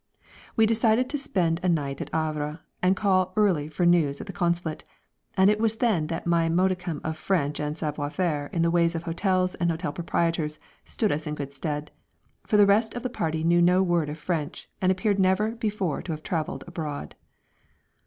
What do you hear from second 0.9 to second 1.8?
to spend a